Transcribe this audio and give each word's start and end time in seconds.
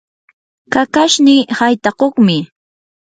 kakashnii 0.73 1.41
haytakuqmi. 1.57 2.37